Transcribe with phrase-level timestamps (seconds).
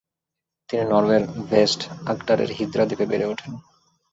[0.69, 3.51] তিনি নরওয়ের ভেস্ট-আগডারের হিদ্রা দ্বীপে বেড়ে ওঠেন।